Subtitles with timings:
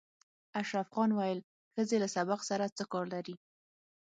[0.61, 1.39] اشرف خان ویل
[1.73, 3.35] ښځې له سبق سره څه کار لري